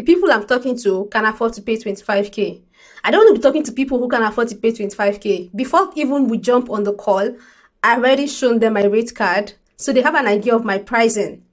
[0.00, 2.62] the people I'm talking to can afford to pay 25k.
[3.04, 5.54] I don't want to be talking to people who can afford to pay 25k.
[5.54, 7.36] Before even we jump on the call,
[7.82, 11.44] I already shown them my rate card, so they have an idea of my pricing.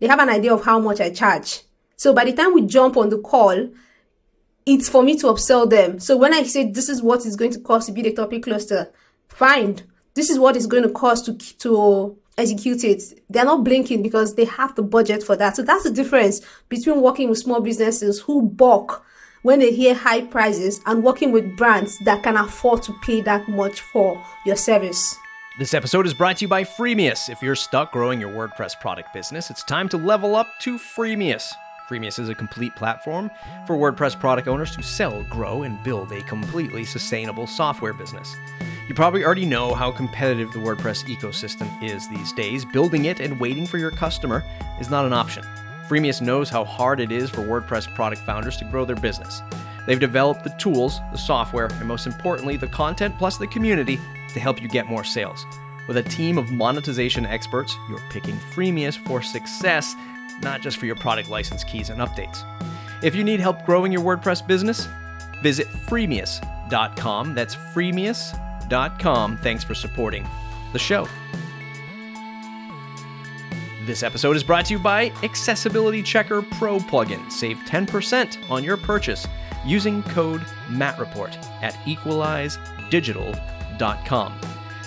[0.00, 1.64] They have an idea of how much I charge.
[1.96, 3.68] So by the time we jump on the call,
[4.64, 6.00] it's for me to upsell them.
[6.00, 8.44] So when I say this is what it's going to cost to build a topic
[8.44, 8.90] cluster,
[9.28, 9.82] fine.
[10.14, 13.02] This is what it's going to cost to to execute it.
[13.30, 15.56] They're not blinking because they have the budget for that.
[15.56, 19.04] So that's the difference between working with small businesses who balk
[19.42, 23.48] when they hear high prices and working with brands that can afford to pay that
[23.48, 25.16] much for your service.
[25.58, 27.30] This episode is brought to you by Freemius.
[27.30, 31.50] If you're stuck growing your WordPress product business, it's time to level up to Freemius.
[31.88, 33.30] Freemius is a complete platform
[33.66, 38.34] for WordPress product owners to sell, grow, and build a completely sustainable software business.
[38.88, 42.64] You probably already know how competitive the WordPress ecosystem is these days.
[42.64, 44.44] Building it and waiting for your customer
[44.78, 45.44] is not an option.
[45.88, 49.42] Freemius knows how hard it is for WordPress product founders to grow their business.
[49.86, 53.98] They've developed the tools, the software, and most importantly, the content plus the community
[54.32, 55.44] to help you get more sales.
[55.88, 59.94] With a team of monetization experts, you're picking Freemius for success,
[60.42, 62.44] not just for your product license keys and updates.
[63.02, 64.88] If you need help growing your WordPress business,
[65.42, 67.34] visit freemius.com.
[67.34, 68.45] That's freemius.com.
[68.68, 70.26] Thanks for supporting
[70.72, 71.06] the show.
[73.84, 77.30] This episode is brought to you by Accessibility Checker Pro plugin.
[77.30, 79.28] Save 10% on your purchase
[79.64, 84.40] using code MATTREPORT at equalizedigital.com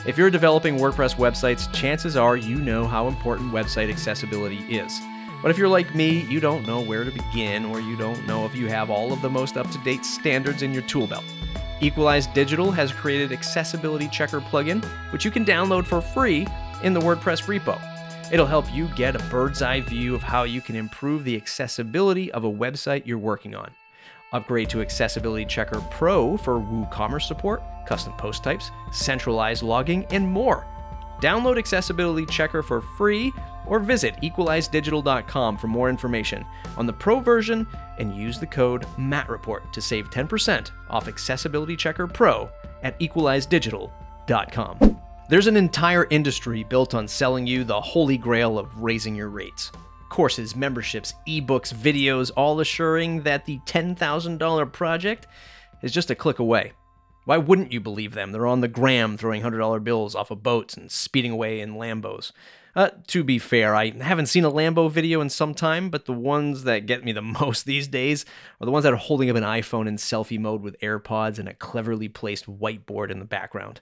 [0.06, 5.02] if you're developing WordPress websites, chances are you know how important website accessibility is.
[5.42, 8.46] But if you're like me, you don't know where to begin, or you don't know
[8.46, 11.26] if you have all of the most up to date standards in your tool belt.
[11.82, 16.46] Equalize Digital has created Accessibility Checker plugin, which you can download for free
[16.84, 17.80] in the WordPress repo.
[18.32, 22.32] It'll help you get a bird's eye view of how you can improve the accessibility
[22.34, 23.72] of a website you're working on.
[24.34, 30.68] Upgrade to Accessibility Checker Pro for WooCommerce support, custom post types, centralized logging, and more.
[31.22, 33.34] Download Accessibility Checker for free
[33.66, 36.46] or visit equalizedigital.com for more information
[36.78, 42.08] on the Pro version and use the code MATTREPORT to save 10% off Accessibility Checker
[42.08, 42.50] Pro
[42.84, 45.00] at equalizedigital.com.
[45.30, 49.72] There's an entire industry built on selling you the holy grail of raising your rates
[50.10, 55.28] courses, memberships, ebooks, videos, all assuring that the $10,000 project
[55.84, 56.74] is just a click away.
[57.26, 58.32] Why wouldn't you believe them?
[58.32, 62.32] They're on the gram throwing $100 bills off of boats and speeding away in Lambos.
[62.76, 66.14] Uh, to be fair, I haven't seen a Lambo video in some time, but the
[66.14, 68.26] ones that get me the most these days
[68.62, 71.50] are the ones that are holding up an iPhone in selfie mode with AirPods and
[71.50, 73.82] a cleverly placed whiteboard in the background.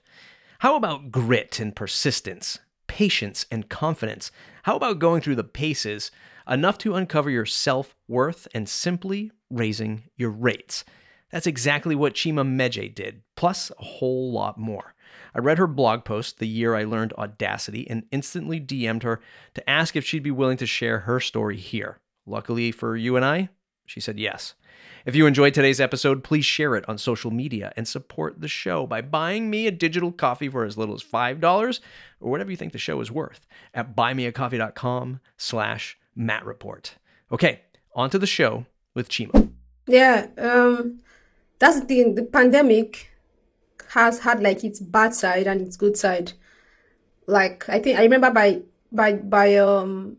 [0.60, 2.58] How about grit and persistence?
[2.88, 4.32] patience, and confidence.
[4.64, 6.10] How about going through the paces
[6.48, 10.84] enough to uncover your self worth and simply raising your rates?
[11.30, 14.94] That's exactly what Chima Mmeje did, plus a whole lot more.
[15.34, 19.20] I read her blog post the year I learned Audacity and instantly DM'd her
[19.54, 21.98] to ask if she'd be willing to share her story here.
[22.26, 23.48] Luckily for you and I,
[23.86, 24.54] she said yes.
[25.06, 28.86] If you enjoyed today's episode, please share it on social media and support the show
[28.86, 31.80] by buying me a digital coffee for as little as $5
[32.20, 36.90] or whatever you think the show is worth at buymeacoffee.com slash mattreport.
[37.32, 37.60] Okay,
[37.94, 39.50] on to the show with Chima.
[39.86, 41.00] Yeah, um,
[41.58, 42.12] that's the.
[42.12, 43.07] The pandemic
[43.90, 46.32] has had like its bad side and its good side.
[47.26, 48.62] Like I think I remember by
[48.92, 50.16] by by um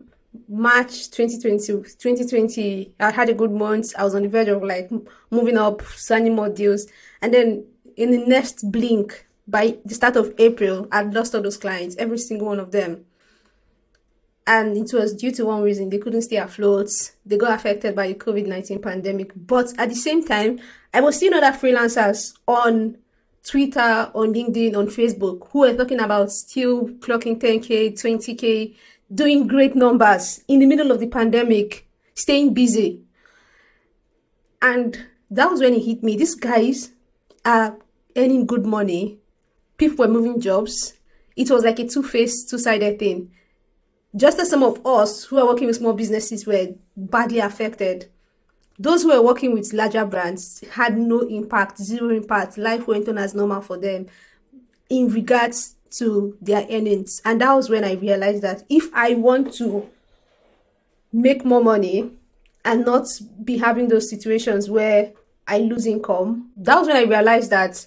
[0.47, 3.93] March 2020, 2020, I had a good month.
[3.97, 4.91] I was on the verge of like
[5.31, 6.87] moving up, signing more deals.
[7.21, 7.65] And then
[7.95, 12.19] in the next blink, by the start of April, I'd lost all those clients, every
[12.19, 13.05] single one of them.
[14.45, 16.89] And it was due to one reason they couldn't stay afloat.
[17.25, 19.31] They got affected by the COVID 19 pandemic.
[19.35, 20.59] But at the same time,
[20.93, 22.97] I was seeing other freelancers on
[23.45, 28.75] Twitter, on LinkedIn, on Facebook who were talking about still clocking 10K, 20K,
[29.13, 33.01] doing great numbers in the middle of the pandemic, staying busy.
[34.61, 36.17] And that was when it hit me.
[36.17, 36.91] These guys
[37.45, 37.77] are
[38.15, 39.19] earning good money.
[39.77, 40.93] People were moving jobs.
[41.35, 43.31] It was like a two faced, two sided thing.
[44.15, 48.09] Just as some of us who are working with small businesses were badly affected,
[48.79, 52.57] those who were working with larger brands had no impact, zero impact.
[52.57, 54.07] Life went on as normal for them
[54.89, 57.21] in regards to their earnings.
[57.25, 59.89] And that was when I realized that if I want to
[61.11, 62.11] make more money
[62.63, 63.05] and not
[63.43, 65.11] be having those situations where
[65.45, 67.85] I lose income, that was when I realized that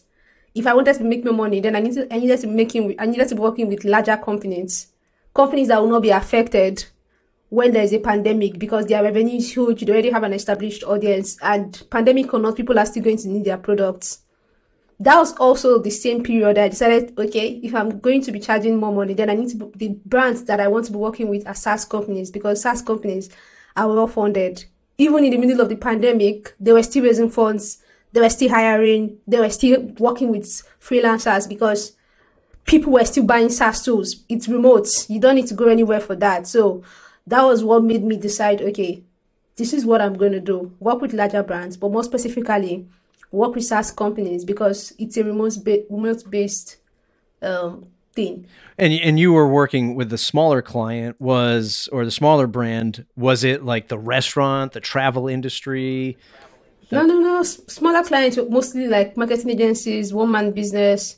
[0.54, 3.28] if I wanted to make more money, then I needed I needed to I needed
[3.28, 4.88] to be working with larger companies,
[5.34, 6.84] companies that will not be affected
[7.52, 11.36] when there's a pandemic because their revenue is huge, they already have an established audience,
[11.42, 14.20] and pandemic or not, people are still going to need their products.
[14.98, 18.78] That was also the same period I decided, okay, if I'm going to be charging
[18.78, 21.28] more money, then I need to be, the brands that I want to be working
[21.28, 23.28] with are SaaS companies because SaaS companies
[23.76, 24.64] are well funded.
[24.96, 27.82] Even in the middle of the pandemic, they were still raising funds,
[28.12, 30.46] they were still hiring, they were still working with
[30.80, 31.92] freelancers because
[32.64, 34.24] people were still buying SaaS tools.
[34.30, 34.88] It's remote.
[35.10, 36.46] You don't need to go anywhere for that.
[36.46, 36.82] So
[37.26, 39.02] that was what made me decide okay
[39.56, 40.74] this is what i'm going to do.
[40.80, 42.86] Work with larger brands but more specifically
[43.30, 46.76] work with saas companies because it's a remote ba- remote based
[47.40, 48.46] um, thing.
[48.78, 53.42] And and you were working with the smaller client was or the smaller brand was
[53.44, 56.16] it like the restaurant the travel industry?
[56.88, 57.40] The- no no no.
[57.40, 61.16] S- smaller clients mostly like marketing agencies one man business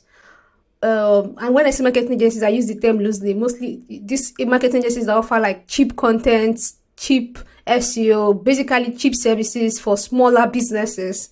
[0.81, 3.33] um, and when I say marketing agencies, I use the term loosely.
[3.33, 6.59] Mostly, these marketing agencies that offer like cheap content,
[6.97, 11.29] cheap SEO, basically cheap services for smaller businesses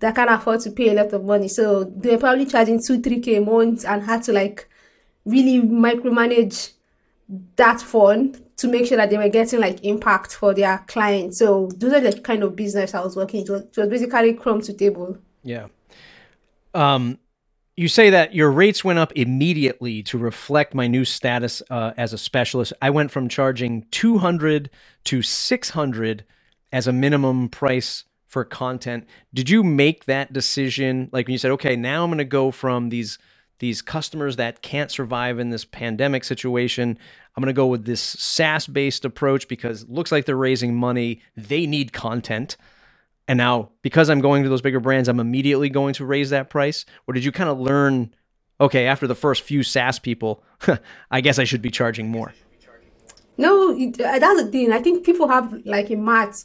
[0.00, 1.48] that can afford to pay a lot of money.
[1.48, 4.68] So they're probably charging two, three k a month and had to like
[5.24, 6.72] really micromanage
[7.56, 11.38] that fund to make sure that they were getting like impact for their clients.
[11.38, 13.42] So those are the kind of business I was working.
[13.42, 15.18] It was, it was basically crumb to table.
[15.44, 15.68] Yeah.
[16.74, 17.18] Um,
[17.80, 22.12] you say that your rates went up immediately to reflect my new status uh, as
[22.12, 22.74] a specialist.
[22.82, 24.68] I went from charging 200
[25.04, 26.24] to 600
[26.72, 29.06] as a minimum price for content.
[29.32, 32.50] Did you make that decision like when you said, "Okay, now I'm going to go
[32.50, 33.18] from these
[33.60, 36.98] these customers that can't survive in this pandemic situation,
[37.34, 41.22] I'm going to go with this SaaS-based approach because it looks like they're raising money,
[41.34, 42.58] they need content."
[43.30, 46.50] And now, because I'm going to those bigger brands, I'm immediately going to raise that
[46.50, 46.84] price?
[47.06, 48.12] Or did you kind of learn,
[48.60, 50.42] okay, after the first few SaaS people,
[51.12, 52.34] I guess I should be charging more?
[53.38, 54.72] No, uh, that's the thing.
[54.72, 56.42] I think people have like a math,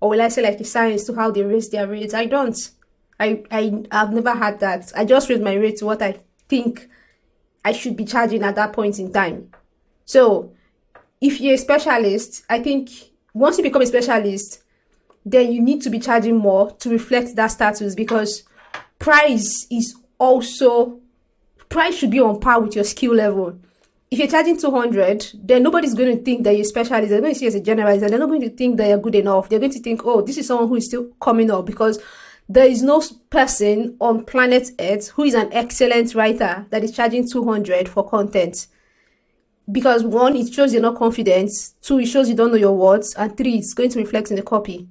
[0.00, 2.12] or will I say like a science to how they raise their rates.
[2.12, 2.72] I don't.
[3.18, 4.92] I, I I've never had that.
[4.94, 6.90] I just raise my rate to what I think
[7.64, 9.50] I should be charging at that point in time.
[10.04, 10.52] So
[11.22, 12.90] if you're a specialist, I think
[13.32, 14.62] once you become a specialist,
[15.30, 18.44] then you need to be charging more to reflect that status because
[18.98, 21.00] price is also
[21.68, 23.58] price should be on par with your skill level.
[24.10, 27.10] If you're charging 200, then nobody's going to think that you're specialist.
[27.10, 28.98] They're going to see you as a generalist they're not going to think that you're
[28.98, 29.48] good enough.
[29.48, 32.02] They're going to think, oh, this is someone who is still coming up because
[32.48, 37.28] there is no person on planet Earth who is an excellent writer that is charging
[37.28, 38.68] 200 for content.
[39.70, 41.50] Because one, it shows you're not confident.
[41.82, 43.14] Two, it shows you don't know your words.
[43.14, 44.88] And three, it's going to reflect in the copy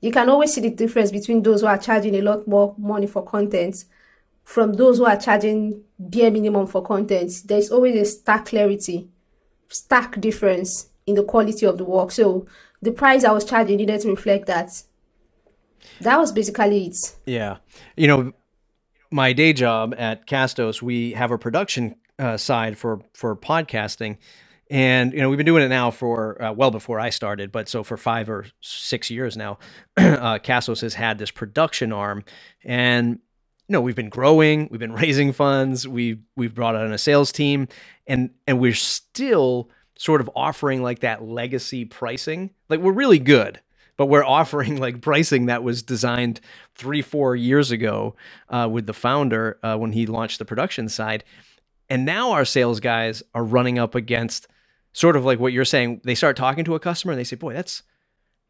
[0.00, 3.06] you can always see the difference between those who are charging a lot more money
[3.06, 3.84] for content
[4.44, 7.42] from those who are charging bare minimum for content.
[7.44, 9.10] There's always a stark clarity,
[9.68, 12.10] stark difference in the quality of the work.
[12.12, 12.46] So
[12.80, 14.82] the price I was charging needed to reflect that.
[16.00, 16.96] That was basically it.
[17.26, 17.58] Yeah.
[17.94, 18.32] You know,
[19.10, 24.16] my day job at Castos, we have a production uh, side for for podcasting
[24.70, 27.68] and you know we've been doing it now for uh, well before I started, but
[27.68, 29.58] so for five or six years now,
[29.96, 32.24] uh, Castos has had this production arm,
[32.64, 33.18] and
[33.68, 37.32] you know we've been growing, we've been raising funds, we've we've brought on a sales
[37.32, 37.68] team,
[38.06, 42.50] and and we're still sort of offering like that legacy pricing.
[42.68, 43.60] Like we're really good,
[43.96, 46.40] but we're offering like pricing that was designed
[46.74, 48.16] three four years ago
[48.50, 51.24] uh, with the founder uh, when he launched the production side.
[51.90, 54.46] And now our sales guys are running up against
[54.92, 57.36] sort of like what you're saying, they start talking to a customer and they say,
[57.36, 57.82] "Boy, that's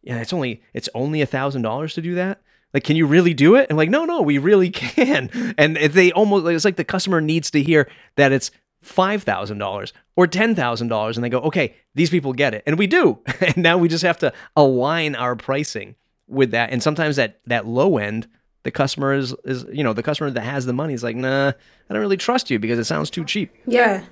[0.03, 2.41] yeah, it's only it's only a thousand dollars to do that."
[2.75, 3.67] Like, can you really do it?
[3.71, 5.55] And like, no, no, we really can.
[5.57, 8.51] And they almost it's like the customer needs to hear that it's
[8.83, 12.63] five thousand dollars or ten thousand dollars, and they go, okay, these people get it,
[12.67, 13.19] and we do.
[13.41, 16.71] and now we just have to align our pricing with that.
[16.71, 18.29] And sometimes that that low end,
[18.63, 21.49] the customer is is you know the customer that has the money is like, nah,
[21.49, 23.55] I don't really trust you because it sounds too cheap.
[23.67, 24.05] Yeah,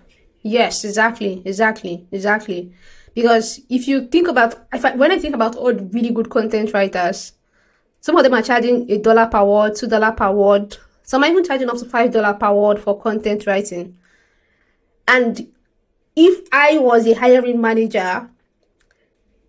[0.43, 2.73] Yes, exactly, exactly, exactly.
[3.15, 6.31] Because if you think about, if I, when I think about all the really good
[6.31, 7.33] content writers,
[8.01, 10.77] some of them are charging a dollar per word, two dollar per word.
[11.03, 13.97] Some are even charging up to five dollar per word for content writing.
[15.09, 15.49] And
[16.15, 18.31] if I was a hiring manager,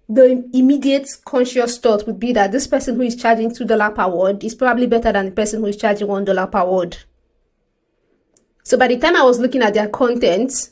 [0.10, 4.08] the immediate conscious thought would be that this person who is charging two dollar per
[4.08, 6.98] word is probably better than the person who is charging one dollar per word.
[8.63, 10.70] So by the time I was looking at their content,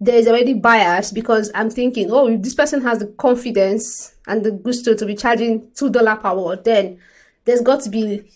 [0.00, 4.44] there is already bias because I'm thinking, oh, if this person has the confidence and
[4.44, 6.98] the gusto to be charging two dollar per word, then
[7.44, 8.30] there's got to be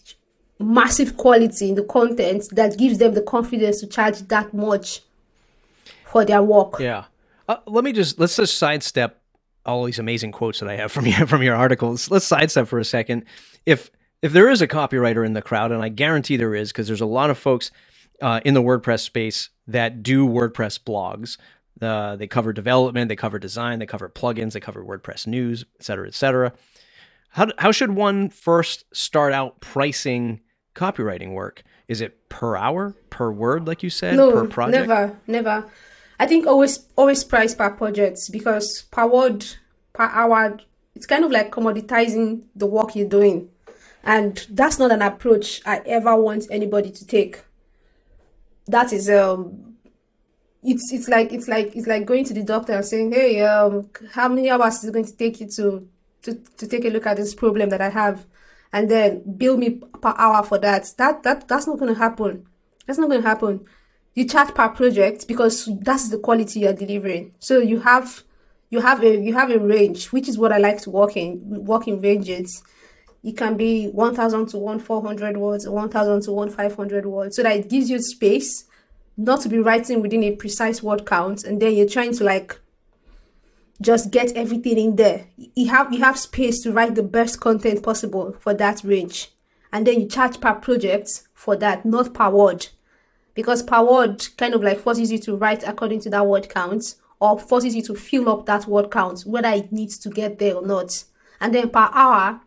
[0.59, 5.02] massive quality in the content that gives them the confidence to charge that much
[6.07, 6.78] for their work.
[6.78, 7.04] Yeah.
[7.49, 9.21] Uh, let me just let's just sidestep
[9.64, 12.11] all these amazing quotes that I have from you from your articles.
[12.11, 13.25] Let's sidestep for a second.
[13.66, 13.90] If
[14.21, 17.00] if there is a copywriter in the crowd, and I guarantee there is, because there's
[17.00, 17.71] a lot of folks
[18.21, 21.38] uh, in the WordPress space that do WordPress blogs.
[21.81, 25.85] Uh, they cover development, they cover design, they cover plugins, they cover WordPress news, et
[25.85, 26.52] cetera, et cetera.
[27.31, 30.40] How, how should one first start out pricing
[30.75, 31.62] copywriting work?
[31.88, 34.87] Is it per hour, per word, like you said, no, per project?
[34.87, 35.64] Never, never.
[36.21, 39.45] I think always always price per project because per word,
[39.92, 40.59] per hour,
[40.95, 43.49] it's kind of like commoditizing the work you're doing.
[44.04, 47.42] And that's not an approach I ever want anybody to take.
[48.66, 49.76] That is um
[50.62, 53.90] it's it's like it's like it's like going to the doctor and saying, Hey, um
[54.12, 55.88] how many hours is it going to take you to
[56.23, 58.26] to, to take a look at this problem that I have?
[58.73, 60.88] and then bill me per hour for that.
[60.99, 62.47] That that that's not going to happen.
[62.87, 63.66] That's not going to happen.
[64.14, 67.35] You charge per project because that's the quality you're delivering.
[67.38, 68.23] So you have
[68.71, 71.40] you have a you have a range, which is what I like to work in.
[71.64, 72.62] Work in ranges.
[73.23, 77.88] It can be 1,000 to 1,400 words, 1,000 to 1,500 words, so that it gives
[77.88, 78.64] you space
[79.17, 82.59] not to be writing within a precise word count, and then you're trying to like
[83.81, 85.26] just get everything in there.
[85.37, 89.31] You have you have space to write the best content possible for that range.
[89.73, 92.69] And then you charge per project for that, not per word.
[93.35, 96.97] Because per word kind of like forces you to write according to that word count
[97.21, 100.57] or forces you to fill up that word count, whether it needs to get there
[100.57, 101.05] or not.
[101.41, 102.41] And then per hour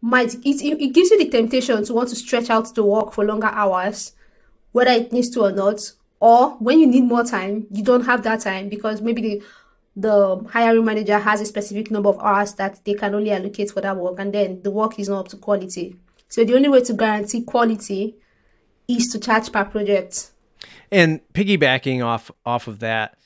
[0.00, 3.24] might it, it gives you the temptation to want to stretch out the work for
[3.24, 4.12] longer hours,
[4.72, 5.92] whether it needs to or not.
[6.18, 9.42] Or when you need more time, you don't have that time because maybe the
[9.96, 13.80] the hiring manager has a specific number of hours that they can only allocate for
[13.80, 15.96] that work and then the work is not up to quality
[16.28, 18.14] so the only way to guarantee quality
[18.86, 20.32] is to charge per project
[20.92, 23.16] and piggybacking off off of that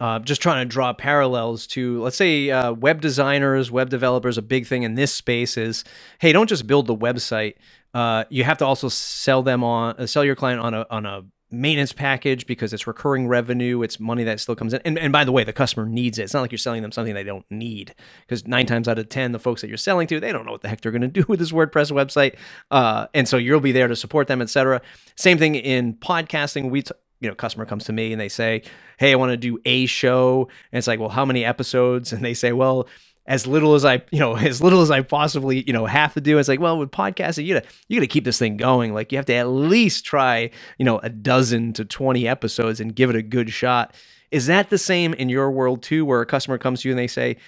[0.00, 4.42] uh, just trying to draw parallels to let's say uh, web designers web developers a
[4.42, 5.84] big thing in this space is
[6.20, 7.54] hey don't just build the website
[7.94, 11.06] uh, you have to also sell them on uh, sell your client on a on
[11.06, 11.22] a
[11.54, 13.82] maintenance package because it's recurring revenue.
[13.82, 14.80] It's money that still comes in.
[14.84, 16.24] And, and by the way, the customer needs it.
[16.24, 19.08] It's not like you're selling them something they don't need because nine times out of
[19.08, 21.02] 10, the folks that you're selling to, they don't know what the heck they're going
[21.02, 22.36] to do with this WordPress website.
[22.70, 24.82] Uh, and so you'll be there to support them, etc.
[25.16, 26.70] Same thing in podcasting.
[26.70, 26.92] We, t-
[27.24, 28.62] you know, customer comes to me and they say,
[28.98, 30.46] Hey, I want to do a show.
[30.70, 32.12] And it's like, well, how many episodes?
[32.12, 32.86] And they say, well,
[33.26, 36.20] as little as I, you know, as little as I possibly, you know, have to
[36.20, 36.36] do.
[36.36, 38.92] It's like, well, with podcasting, you gotta, you gotta keep this thing going.
[38.92, 42.94] Like you have to at least try, you know, a dozen to 20 episodes and
[42.94, 43.94] give it a good shot.
[44.30, 46.98] Is that the same in your world too, where a customer comes to you and
[46.98, 47.38] they say,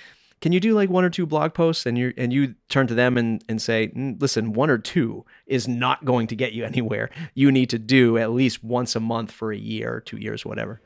[0.47, 2.95] can you do like one or two blog posts and you and you turn to
[2.95, 6.65] them and, and say mm, listen one or two is not going to get you
[6.73, 10.19] anywhere you need to do at least once a month for a year or two
[10.19, 10.81] years whatever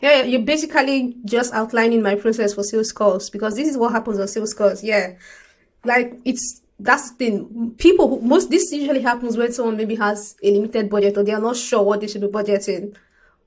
[0.00, 4.20] yeah, you're basically just outlining my process for sales calls because this is what happens
[4.20, 4.84] on sales calls.
[4.84, 5.14] Yeah,
[5.84, 7.74] like it's that's the thing.
[7.78, 11.40] People most this usually happens when someone maybe has a limited budget or they are
[11.40, 12.94] not sure what they should be budgeting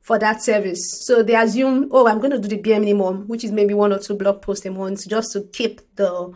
[0.08, 1.06] for that service.
[1.06, 3.92] So they assume, oh, I'm going to do the bare minimum, which is maybe one
[3.92, 6.32] or two blog posts a month, just to keep the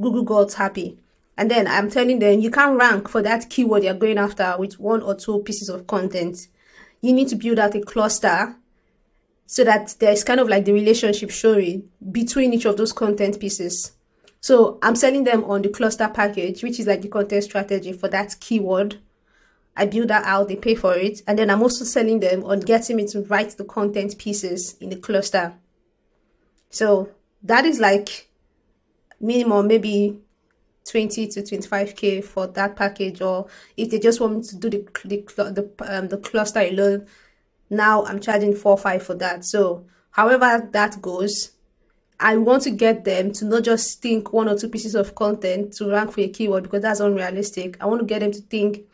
[0.00, 1.00] Google gods happy.
[1.36, 4.78] And then I'm telling them you can't rank for that keyword you're going after with
[4.78, 6.46] one or two pieces of content.
[7.00, 8.54] You need to build out a cluster
[9.46, 13.94] so that there's kind of like the relationship showing between each of those content pieces.
[14.40, 18.06] So I'm selling them on the cluster package, which is like the content strategy for
[18.10, 19.00] that keyword.
[19.78, 21.22] I build that out, they pay for it.
[21.26, 24.90] And then I'm also selling them on getting me to write the content pieces in
[24.90, 25.54] the cluster.
[26.70, 27.10] So
[27.42, 28.28] that is like
[29.20, 30.20] minimum maybe
[30.90, 34.86] 20 to 25k for that package or if they just want me to do the
[35.04, 37.06] the the, um, the cluster alone
[37.70, 39.44] now I'm charging four five for that.
[39.44, 41.52] So however that goes,
[42.20, 45.74] I want to get them to not just think one or two pieces of content
[45.74, 47.76] to rank for a keyword because that's unrealistic.
[47.80, 48.86] I want to get them to think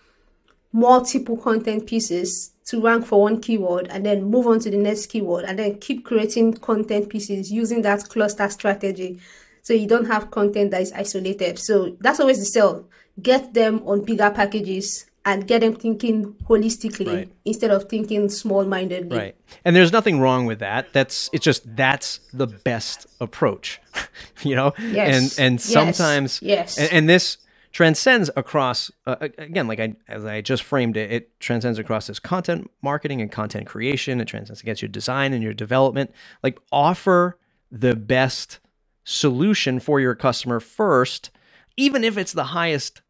[0.74, 5.06] multiple content pieces to rank for one keyword and then move on to the next
[5.06, 9.20] keyword and then keep creating content pieces using that cluster strategy
[9.62, 11.60] so you don't have content that is isolated.
[11.60, 12.86] So that's always the sell.
[13.22, 17.32] Get them on bigger packages and get them thinking holistically right.
[17.44, 19.16] instead of thinking small-mindedly.
[19.16, 19.36] Right.
[19.64, 20.92] And there's nothing wrong with that.
[20.92, 23.80] That's it's just that's the best approach.
[24.42, 24.74] you know?
[24.78, 25.38] Yes.
[25.38, 26.76] And and sometimes yes.
[26.78, 27.38] And, and this
[27.74, 32.18] transcends across uh, again like I as I just framed it it transcends across this
[32.18, 36.12] content marketing and content creation it transcends against your design and your development
[36.42, 37.38] like offer
[37.70, 38.60] the best
[39.04, 41.30] solution for your customer first
[41.76, 43.02] even if it's the highest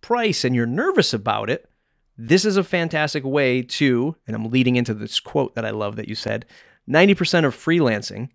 [0.00, 1.68] price and you're nervous about it,
[2.16, 5.96] this is a fantastic way to, and I'm leading into this quote that I love
[5.96, 6.44] that you said
[6.88, 8.30] 90% of freelancing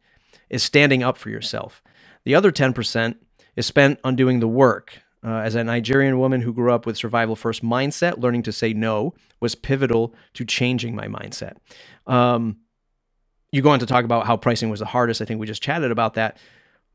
[0.49, 1.83] is standing up for yourself.
[2.23, 3.15] The other 10%
[3.55, 5.01] is spent on doing the work.
[5.25, 8.73] Uh, as a Nigerian woman who grew up with survival first mindset, learning to say
[8.73, 11.55] no was pivotal to changing my mindset.
[12.05, 12.57] Um,
[13.51, 15.21] you go on to talk about how pricing was the hardest.
[15.21, 16.37] I think we just chatted about that.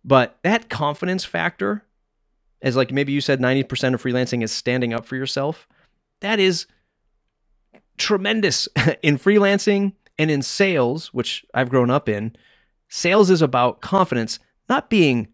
[0.05, 1.85] But that confidence factor,
[2.63, 5.67] as like maybe you said, 90% of freelancing is standing up for yourself.
[6.21, 6.67] That is
[7.99, 8.69] tremendous
[9.03, 12.37] in freelancing and in sales, which I've grown up in.
[12.89, 15.29] Sales is about confidence, not being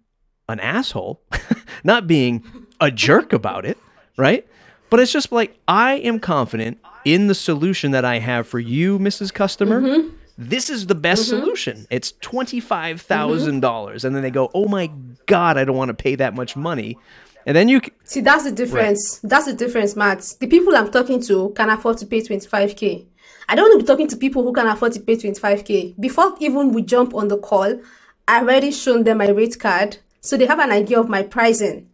[0.49, 1.23] an asshole,
[1.85, 2.43] not being
[2.81, 3.79] a jerk about it,
[4.17, 4.47] right?
[4.91, 8.99] But it's just like I am confident in the solution that I have for you,
[8.99, 9.33] Mrs.
[9.33, 9.81] Customer.
[9.81, 10.17] Mm-hmm.
[10.39, 11.41] This is the best mm-hmm.
[11.41, 11.87] solution.
[11.91, 14.91] It's twenty-five thousand dollars, and then they go, "Oh my
[15.27, 16.99] god, I don't want to pay that much money."
[17.47, 19.21] And then you see that's the difference.
[19.23, 19.31] Right.
[19.31, 20.21] That's the difference, Matt.
[20.41, 23.07] The people I'm talking to can afford to pay twenty-five k.
[23.49, 25.95] I don't want to be talking to people who can afford to pay twenty-five k.
[25.99, 27.81] Before even we jump on the call,
[28.29, 31.89] I already shown them my rate card, so they have an idea of my pricing.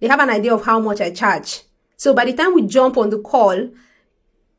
[0.00, 1.62] They have an idea of how much I charge.
[1.96, 3.70] So by the time we jump on the call,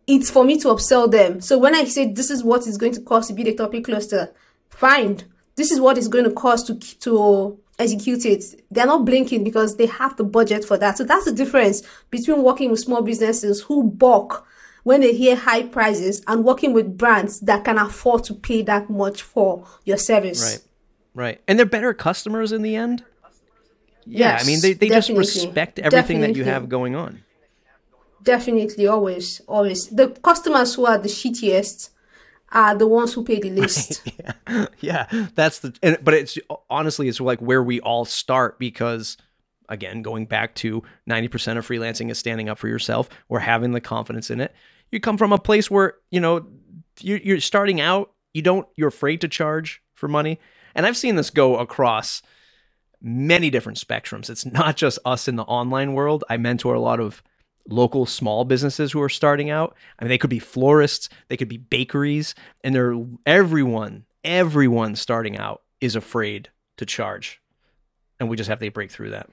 [0.08, 1.40] it's for me to upsell them.
[1.40, 3.86] So when I say this is what it's going to cost to build a topic
[3.86, 4.34] cluster,
[4.70, 5.24] fine.
[5.56, 8.44] This is what it's going to cost to to execute it.
[8.70, 10.98] They're not blinking because they have the budget for that.
[10.98, 14.46] So that's the difference between working with small businesses who balk
[14.84, 18.90] when they hear high prices and working with brands that can afford to pay that
[18.90, 20.42] much for your service.
[20.44, 20.64] Right.
[21.16, 21.42] Right.
[21.48, 23.04] And they're better customers in the end.
[24.10, 26.28] Yeah, yes, I mean they, they just respect everything definitely.
[26.28, 27.24] that you have going on.
[28.24, 29.88] Definitely, always, always.
[29.88, 31.90] The customers who are the shittiest
[32.52, 34.02] are the ones who pay the least.
[34.18, 34.66] yeah.
[34.80, 35.74] yeah, that's the.
[35.84, 36.40] And, but it's
[36.72, 39.16] honestly, it's like where we all start because,
[39.70, 43.74] again, going back to ninety percent of freelancing is standing up for yourself or having
[43.74, 44.56] the confidence in it.
[44.92, 46.48] You come from a place where you know
[47.00, 48.12] you're, you're starting out.
[48.34, 48.68] You don't.
[48.76, 50.40] You're afraid to charge for money,
[50.74, 52.24] and I've seen this go across
[53.02, 54.30] many different spectrums.
[54.30, 56.24] It's not just us in the online world.
[56.30, 57.24] I mentor a lot of
[57.68, 59.76] local small businesses who are starting out.
[60.00, 65.38] I mean, they could be florists, they could be bakeries, and they're everyone, everyone starting
[65.38, 67.42] out is afraid to charge.
[68.20, 69.30] And we just have to break through that.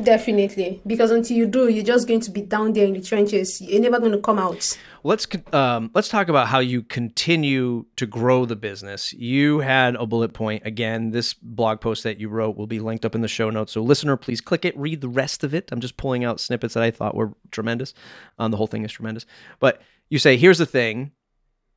[0.00, 3.60] Definitely, because until you do, you're just going to be down there in the trenches.
[3.60, 4.78] You're never going to come out.
[5.04, 9.12] Let's um, let's talk about how you continue to grow the business.
[9.12, 11.10] You had a bullet point again.
[11.10, 13.72] This blog post that you wrote will be linked up in the show notes.
[13.72, 15.70] So, listener, please click it, read the rest of it.
[15.72, 17.92] I'm just pulling out snippets that I thought were tremendous.
[18.38, 19.26] Um, the whole thing is tremendous.
[19.60, 21.12] But you say, here's the thing: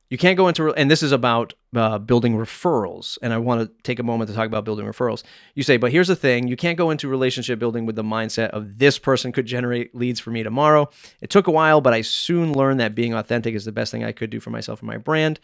[0.08, 3.82] you can't go into and this is about uh, building referrals and i want to
[3.82, 5.22] take a moment to talk about building referrals.
[5.54, 8.50] You say but here's the thing you can't go into relationship building with the mindset
[8.50, 10.88] of this person could generate leads for me tomorrow.
[11.20, 14.04] It took a while but i soon learned that being authentic is the best thing
[14.04, 15.40] i could do for myself and my brand.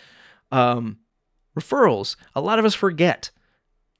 [0.50, 0.98] Um,
[1.58, 3.30] referrals a lot of us forget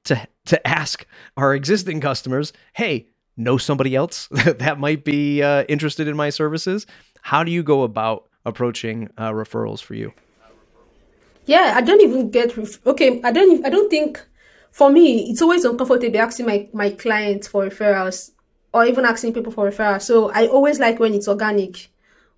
[0.05, 1.05] to to ask
[1.37, 6.85] our existing customers hey know somebody else that might be uh, interested in my services?
[7.21, 10.13] How do you go about approaching uh, referrals for you
[11.45, 13.21] yeah, I don't even get ref- okay.
[13.23, 13.65] I don't.
[13.65, 14.21] I don't think
[14.71, 18.31] for me it's always uncomfortable asking my my clients for referrals
[18.73, 20.03] or even asking people for referrals.
[20.03, 21.89] So I always like when it's organic,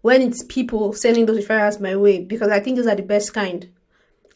[0.01, 3.33] when it's people sending those referrals my way because I think those are the best
[3.33, 3.69] kind.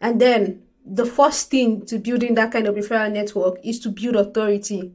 [0.02, 4.16] And then the first thing to building that kind of referral network is to build
[4.16, 4.94] authority.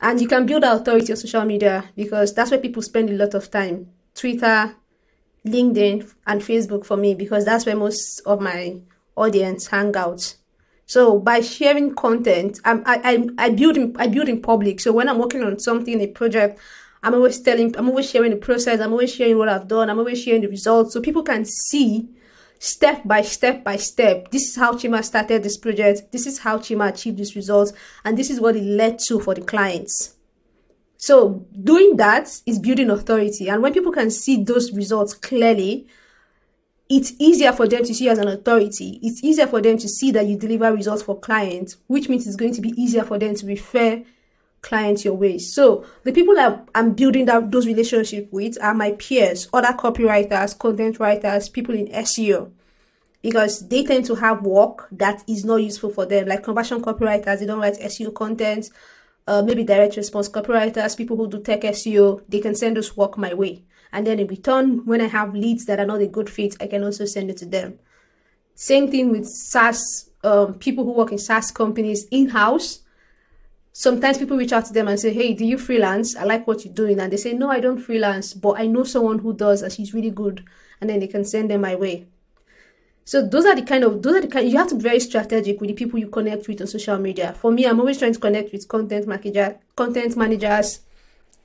[0.00, 3.32] And you can build authority on social media because that's where people spend a lot
[3.32, 3.88] of time.
[4.14, 4.76] Twitter,
[5.46, 8.80] LinkedIn and Facebook for me because that's where most of my
[9.16, 10.34] audience hang out.
[10.86, 14.80] So by sharing content, I'm, I, I, I build in, I build in public.
[14.80, 16.58] So when I'm working on something, a project,
[17.02, 18.80] I'm always telling, I'm always sharing the process.
[18.80, 19.90] I'm always sharing what I've done.
[19.90, 22.08] I'm always sharing the results so people can see
[22.58, 24.30] step by step by step.
[24.30, 26.12] This is how Chima started this project.
[26.12, 27.72] This is how Chima achieved these results.
[28.04, 30.14] And this is what it led to for the clients.
[31.04, 33.50] So doing that is building authority.
[33.50, 35.86] And when people can see those results clearly,
[36.88, 39.00] it's easier for them to see as an authority.
[39.02, 42.36] It's easier for them to see that you deliver results for clients, which means it's
[42.36, 44.02] going to be easier for them to refer
[44.62, 45.36] clients your way.
[45.36, 50.58] So the people that I'm building that those relationships with are my peers, other copywriters,
[50.58, 52.50] content writers, people in SEO.
[53.20, 57.40] Because they tend to have work that is not useful for them, like conversion copywriters,
[57.40, 58.70] they don't write SEO content
[59.26, 63.16] uh, maybe direct response copywriters, people who do tech SEO, they can send us work
[63.16, 63.64] my way.
[63.92, 66.66] And then in return, when I have leads that are not a good fit, I
[66.66, 67.78] can also send it to them.
[68.54, 72.80] Same thing with SaaS, um, people who work in SaaS companies in house.
[73.72, 76.16] Sometimes people reach out to them and say, Hey, do you freelance?
[76.16, 77.00] I like what you're doing.
[77.00, 79.94] And they say, No, I don't freelance, but I know someone who does and she's
[79.94, 80.44] really good.
[80.80, 82.06] And then they can send them my way.
[83.04, 85.00] So those are the kind of those are the kind you have to be very
[85.00, 87.34] strategic with the people you connect with on social media.
[87.34, 90.80] For me, I'm always trying to connect with content manager, content managers,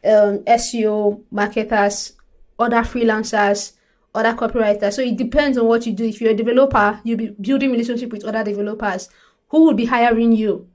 [0.05, 2.13] um, SEO marketers,
[2.57, 3.73] other freelancers,
[4.15, 4.93] other copywriters.
[4.93, 6.05] So it depends on what you do.
[6.05, 9.09] If you're a developer, you'll be building relationship with other developers
[9.49, 10.67] who will be hiring you.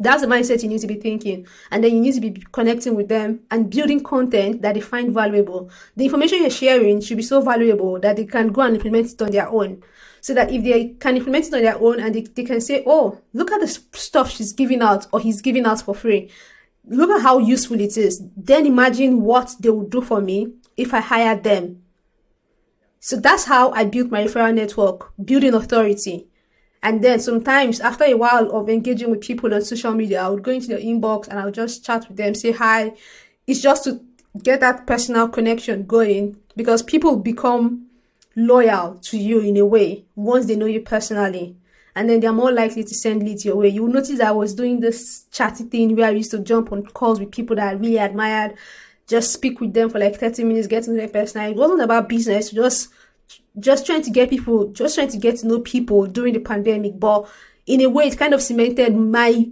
[0.00, 1.46] That's the mindset you need to be thinking.
[1.70, 5.12] And then you need to be connecting with them and building content that they find
[5.12, 5.70] valuable.
[5.94, 9.20] The information you're sharing should be so valuable that they can go and implement it
[9.20, 9.82] on their own.
[10.22, 12.82] So that if they can implement it on their own and they, they can say,
[12.86, 16.30] oh, look at the stuff she's giving out or he's giving out for free.
[16.86, 18.22] Look at how useful it is.
[18.34, 21.82] Then imagine what they would do for me if I hire them.
[23.00, 26.29] So that's how I built my referral network, building authority.
[26.82, 30.42] And then sometimes after a while of engaging with people on social media, I would
[30.42, 32.94] go into their inbox and I would just chat with them, say hi.
[33.46, 34.00] It's just to
[34.42, 37.86] get that personal connection going because people become
[38.36, 41.56] loyal to you in a way once they know you personally.
[41.94, 43.68] And then they're more likely to send leads your way.
[43.68, 46.86] You will notice I was doing this chatty thing where I used to jump on
[46.86, 48.54] calls with people that I really admired,
[49.06, 51.50] just speak with them for like 30 minutes, get to know them personally.
[51.50, 52.90] It wasn't about business, just
[53.58, 56.98] just trying to get people, just trying to get to know people during the pandemic.
[56.98, 57.28] But
[57.66, 59.48] in a way, it kind of cemented my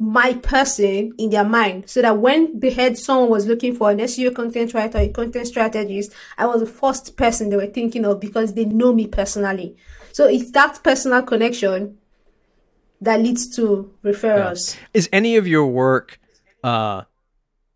[0.00, 3.98] my person in their mind so that when they heard someone was looking for an
[3.98, 8.20] SEO content writer, a content strategist, I was the first person they were thinking of
[8.20, 9.76] because they know me personally.
[10.12, 11.98] So it's that personal connection
[13.00, 14.76] that leads to referrals.
[14.76, 14.86] Yeah.
[14.94, 16.20] Is any of your work
[16.62, 17.02] uh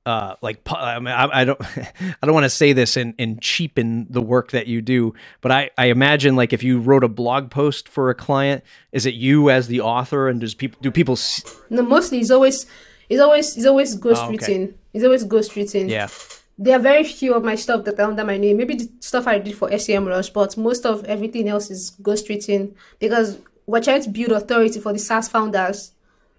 [0.04, 3.40] uh like I, mean, I, I don't I don't want to say this and and
[3.40, 7.08] cheapen the work that you do, but I I imagine like if you wrote a
[7.08, 10.90] blog post for a client, is it you as the author and does people do
[10.90, 12.66] people see- No, mostly it's always
[13.08, 14.36] it's always it's always ghost oh, okay.
[14.36, 14.74] written.
[14.92, 15.88] It's always ghost written.
[15.88, 16.08] Yeah.
[16.58, 18.56] There are very few of my stuff that are under my name.
[18.58, 22.74] Maybe the stuff I did for Semrush, but most of everything else is ghost written
[22.98, 25.92] because we're trying to build authority for the SaaS founders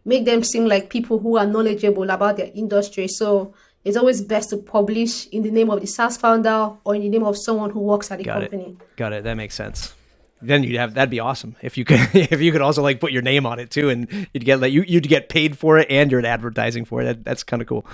[0.05, 3.07] make them seem like people who are knowledgeable about their industry.
[3.07, 7.01] So it's always best to publish in the name of the SaaS founder or in
[7.01, 8.77] the name of someone who works at the Got company.
[8.79, 8.95] It.
[8.95, 9.23] Got it.
[9.23, 9.93] That makes sense.
[10.41, 13.13] Then you'd have that'd be awesome if you could if you could also like put
[13.13, 15.87] your name on it too, and you'd get like you you'd get paid for it
[15.89, 17.05] and you're advertising for it.
[17.05, 17.85] That, that's kind of cool.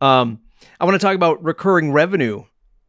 [0.00, 0.40] Um,
[0.80, 2.44] I want to talk about recurring revenue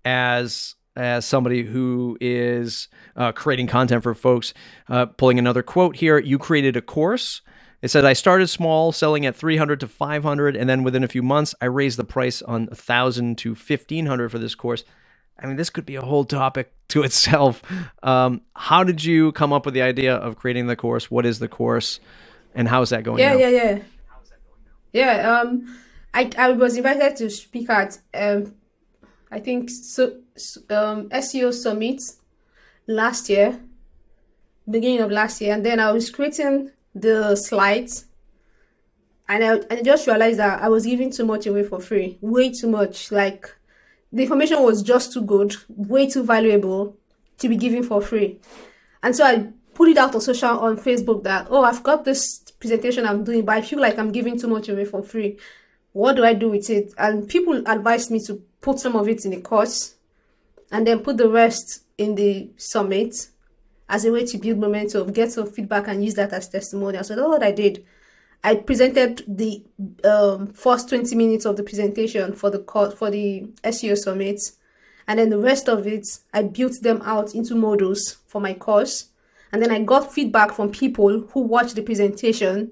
[0.06, 4.54] as as somebody who is uh, creating content for folks.
[4.88, 7.42] Uh, pulling another quote here, you created a course
[7.84, 11.22] it said I started small, selling at 300 to 500, and then within a few
[11.22, 14.86] months, I raised the price on 1,000 to 1,500 for this course.
[15.38, 17.62] I mean, this could be a whole topic to itself.
[18.02, 21.12] Um, how did you come up with the idea of creating the course?
[21.12, 22.00] What is the course,
[22.56, 23.20] and how is that going?
[23.20, 23.40] Yeah, now?
[23.40, 23.80] yeah, yeah.
[24.94, 25.40] Yeah.
[25.42, 25.78] Um,
[26.14, 28.56] I I was invited to speak at um,
[29.30, 30.20] I think so
[30.70, 32.02] um SEO summit
[32.88, 33.60] last year,
[34.70, 38.06] beginning of last year, and then I was creating the slides
[39.28, 42.52] and I, I just realized that I was giving too much away for free, way
[42.52, 43.12] too much.
[43.12, 43.54] Like
[44.12, 46.98] the information was just too good, way too valuable
[47.40, 48.40] to be given for free.
[49.02, 52.40] And so I put it out on social on Facebook that oh I've got this
[52.60, 55.38] presentation I'm doing, but I feel like I'm giving too much away for free.
[55.94, 56.94] What do I do with it?
[56.98, 59.96] And people advised me to put some of it in the course
[60.72, 63.30] and then put the rest in the summit
[63.94, 67.04] as a way to build momentum, get some feedback, and use that as testimonial.
[67.04, 67.86] So that's what I did.
[68.44, 69.64] I presented the
[70.04, 72.60] um, first 20 minutes of the presentation for the
[72.98, 74.42] for the SEO summit,
[75.08, 79.10] and then the rest of it, I built them out into modules for my course.
[79.52, 82.72] And then I got feedback from people who watched the presentation,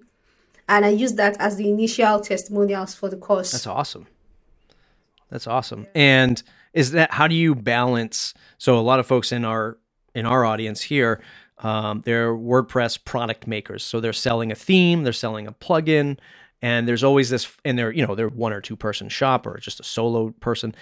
[0.67, 3.51] and I used that as the initial testimonials for the course.
[3.51, 4.07] That's awesome.
[5.29, 5.85] That's awesome.
[5.93, 6.41] And
[6.73, 8.33] is that how do you balance?
[8.57, 9.77] So a lot of folks in our
[10.15, 11.21] in our audience here,
[11.59, 13.83] um, they're WordPress product makers.
[13.83, 16.17] So they're selling a theme, they're selling a plugin,
[16.61, 19.57] and there's always this, and they're you know they're one or two person shop or
[19.57, 20.75] just a solo person,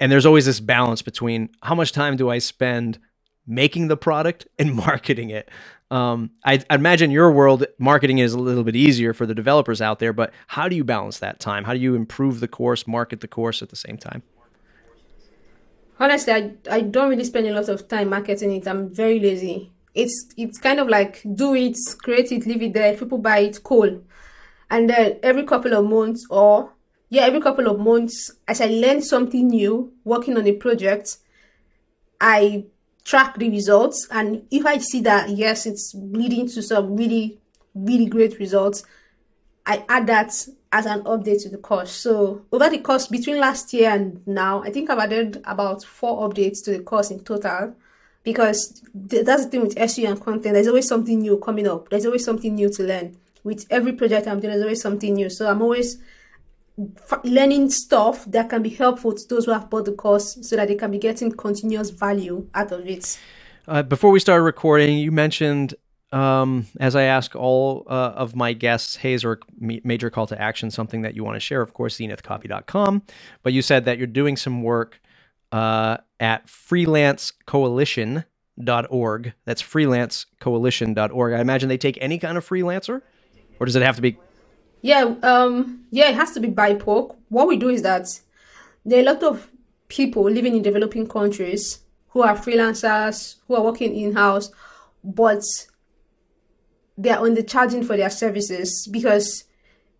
[0.00, 2.98] and there's always this balance between how much time do I spend
[3.46, 5.50] making the product and marketing it.
[5.90, 9.80] Um, I, I imagine your world marketing is a little bit easier for the developers
[9.80, 11.64] out there, but how do you balance that time?
[11.64, 14.22] How do you improve the course, market the course at the same time?
[15.98, 18.66] Honestly I, I don't really spend a lot of time marketing it.
[18.66, 19.72] I'm very lazy.
[19.94, 22.96] It's it's kind of like do it create it leave it there.
[22.96, 24.02] People buy it cool.
[24.70, 26.72] And then every couple of months or
[27.10, 31.16] yeah every couple of months as i learn something new working on a project
[32.20, 32.64] i
[33.04, 34.06] track the results.
[34.10, 37.38] And if i see that yes it's leading to some really
[37.74, 38.84] really great results
[39.66, 40.32] i add that
[40.72, 41.90] as an update to the course.
[41.90, 46.28] So over the course between last year and now, I think I've added about four
[46.28, 47.74] updates to the course in total.
[48.24, 50.52] because th- that's the thing with SEO and content.
[50.52, 51.88] There's always something new coming up.
[51.88, 53.16] There's always something new to learn.
[53.42, 55.30] With every project I'm doing, there's always something new.
[55.30, 55.98] So I'm always
[57.10, 60.56] f- learning stuff that can be helpful to those who have bought the course so
[60.56, 63.18] that they can be getting continuous value out of it.
[63.66, 65.74] Uh, before we started recording, you mentioned,
[66.12, 70.70] um, as I ask all uh, of my guests, Hayes or major call to action,
[70.70, 73.02] something that you want to share, of course, zenithcopy.com.
[73.42, 75.00] But you said that you're doing some work
[75.52, 79.32] uh, at freelancecoalition.org.
[79.44, 81.34] That's freelancecoalition.org.
[81.34, 83.02] I imagine they take any kind of freelancer,
[83.60, 84.16] or does it have to be?
[84.80, 87.16] Yeah, um, yeah, it has to be BIPOC.
[87.28, 88.06] What we do is that
[88.84, 89.50] there are a lot of
[89.88, 94.50] people living in developing countries who are freelancers, who are working in house,
[95.04, 95.42] but
[96.98, 99.44] they are only charging for their services because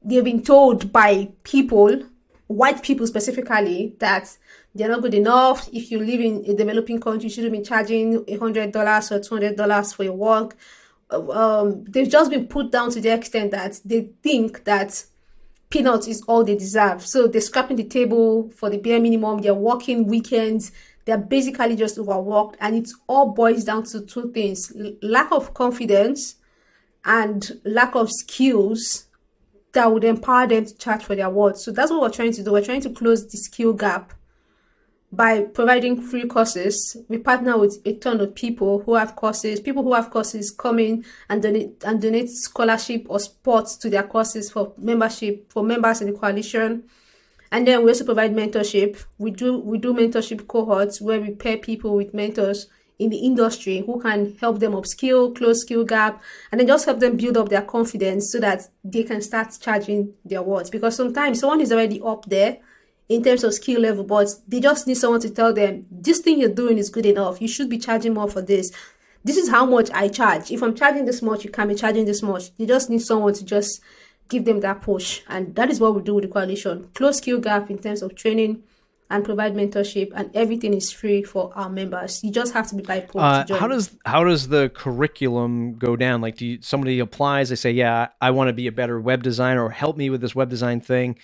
[0.02, 2.02] they've been told by people,
[2.48, 4.36] white people specifically, that
[4.74, 5.68] they're not good enough.
[5.72, 9.20] If you live in a developing country, you shouldn't be charging a hundred dollars or
[9.20, 10.56] two hundred dollars for your work.
[11.10, 15.04] Um, they've just been put down to the extent that they think that
[15.70, 17.06] peanuts is all they deserve.
[17.06, 19.40] So they're scrapping the table for the bare minimum.
[19.40, 20.72] They're working weekends.
[21.04, 26.34] They're basically just overworked, and it all boils down to two things: lack of confidence
[27.08, 29.06] and lack of skills
[29.72, 31.56] that would empower them to charge for their work.
[31.56, 32.52] So that's what we're trying to do.
[32.52, 34.12] We're trying to close the skill gap
[35.10, 39.60] by providing free courses, we partner with a ton of people who have courses.
[39.60, 44.02] People who have courses come in and donate and donate scholarship or sports to their
[44.02, 46.84] courses for membership for members in the coalition.
[47.50, 49.02] And then we also provide mentorship.
[49.16, 52.66] We do we do mentorship cohorts where we pair people with mentors
[52.98, 56.98] in the industry who can help them upskill, close skill gap, and then just help
[56.98, 60.68] them build up their confidence so that they can start charging their words.
[60.70, 62.58] Because sometimes someone is already up there
[63.08, 66.40] in terms of skill level, but they just need someone to tell them this thing
[66.40, 67.40] you're doing is good enough.
[67.40, 68.72] You should be charging more for this.
[69.24, 70.50] This is how much I charge.
[70.50, 72.50] If I'm charging this much, you can't be charging this much.
[72.56, 73.80] You just need someone to just
[74.28, 75.22] give them that push.
[75.28, 76.90] And that is what we do with the coalition.
[76.94, 78.62] Close skill gap in terms of training
[79.10, 82.22] and provide mentorship and everything is free for our members.
[82.22, 86.20] You just have to be BIPOC uh, How does how does the curriculum go down?
[86.20, 89.22] Like do you, somebody applies, they say, Yeah, I want to be a better web
[89.22, 91.18] designer or help me with this web design thing.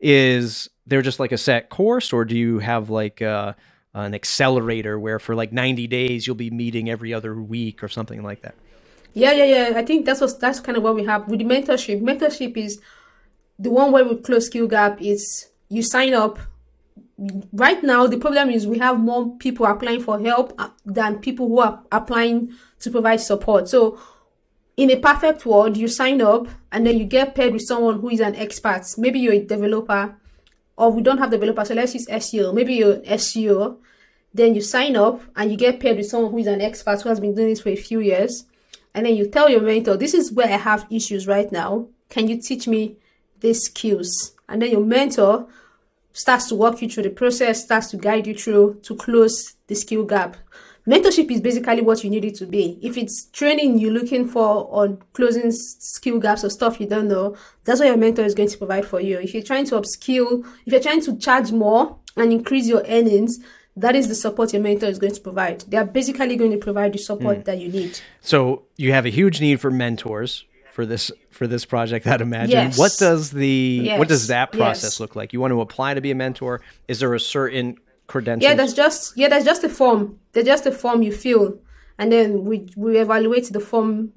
[0.00, 3.52] Is there just like a set course, or do you have like uh,
[3.94, 8.22] an accelerator where for like 90 days you'll be meeting every other week or something
[8.22, 8.54] like that?
[9.12, 9.78] Yeah, yeah, yeah.
[9.78, 12.00] I think that's what that's kind of what we have with the mentorship.
[12.00, 12.80] Mentorship is
[13.58, 16.38] the one where we close skill gap is you sign up.
[17.52, 21.48] Right now, the problem is we have more people applying for help uh, than people
[21.48, 23.68] who are applying to provide support.
[23.68, 24.00] So,
[24.76, 28.08] in a perfect world, you sign up and then you get paired with someone who
[28.08, 28.82] is an expert.
[28.96, 30.16] Maybe you're a developer
[30.78, 32.54] or we don't have developers, so let's use SEO.
[32.54, 33.76] Maybe you're SEO,
[34.32, 37.10] then you sign up and you get paired with someone who is an expert who
[37.10, 38.46] has been doing this for a few years.
[38.94, 41.88] And then you tell your mentor, this is where I have issues right now.
[42.08, 42.96] Can you teach me
[43.40, 44.32] these skills?
[44.48, 45.48] And then your mentor
[46.12, 49.74] starts to walk you through the process, starts to guide you through to close the
[49.74, 50.36] skill gap.
[50.86, 52.78] Mentorship is basically what you need it to be.
[52.82, 57.36] If it's training you're looking for on closing skill gaps or stuff you don't know,
[57.64, 59.18] that's what your mentor is going to provide for you.
[59.18, 63.38] If you're trying to upskill, if you're trying to charge more and increase your earnings,
[63.76, 65.60] that is the support your mentor is going to provide.
[65.68, 67.44] They are basically going to provide the support mm.
[67.44, 68.00] that you need.
[68.20, 72.50] So you have a huge need for mentors for this for this project i'd imagine
[72.50, 72.78] yes.
[72.78, 73.98] what does the yes.
[73.98, 75.00] what does that process yes.
[75.00, 77.76] look like you want to apply to be a mentor is there a certain
[78.10, 80.18] credential Yeah, that's just yeah, that's just a form.
[80.32, 81.58] That's just a form you fill,
[81.98, 84.12] and then we we evaluate the form.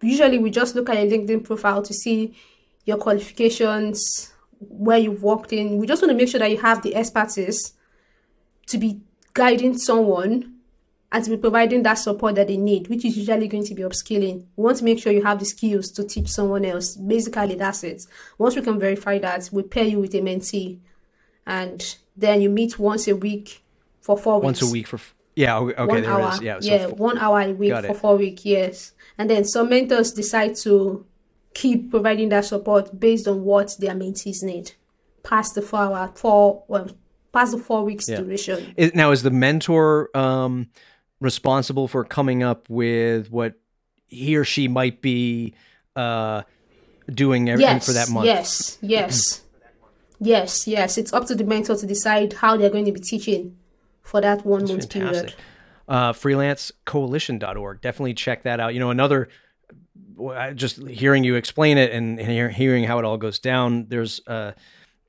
[0.00, 2.34] Usually, we just look at your LinkedIn profile to see
[2.84, 5.78] your qualifications, where you've worked in.
[5.78, 7.72] We just want to make sure that you have the expertise
[8.66, 9.00] to be
[9.32, 10.57] guiding someone
[11.10, 13.82] and to be providing that support that they need, which is usually going to be
[13.82, 14.44] upskilling.
[14.56, 16.96] We want to make sure you have the skills to teach someone else.
[16.96, 18.06] Basically, that's it.
[18.36, 20.80] Once we can verify that, we pair you with a mentee
[21.46, 23.62] and then you meet once a week
[24.00, 24.44] for four weeks.
[24.44, 25.00] Once a week for
[25.34, 26.28] yeah, okay, one there hour.
[26.28, 26.42] it is.
[26.42, 28.44] Yeah, so yeah, one hour a week for four weeks.
[28.44, 31.06] Yes, and then some mentors decide to
[31.54, 34.72] keep providing that support based on what their mentees need
[35.22, 36.90] past the four hour four well
[37.32, 38.16] past the four weeks yeah.
[38.16, 38.74] duration.
[38.76, 40.68] Is, now, is the mentor um,
[41.20, 43.54] responsible for coming up with what
[44.06, 45.54] he or she might be
[45.96, 46.42] uh,
[47.12, 48.26] doing every, yes, for that month?
[48.26, 49.42] Yes, yes.
[50.20, 50.98] Yes, yes.
[50.98, 53.56] It's up to the mentor to decide how they're going to be teaching
[54.02, 55.26] for that one That's month fantastic.
[55.26, 55.34] period.
[55.86, 57.80] Uh, freelancecoalition.org.
[57.80, 58.74] Definitely check that out.
[58.74, 59.28] You know, another,
[60.54, 64.54] just hearing you explain it and hearing how it all goes down, there's a,